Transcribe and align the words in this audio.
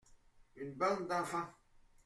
Une 0.55 0.73
bande 0.73 1.07
d’enfants. 1.07 1.45